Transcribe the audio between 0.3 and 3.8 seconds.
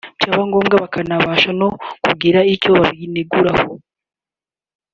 ngombwa bakabasha no kugira icyo babineguraho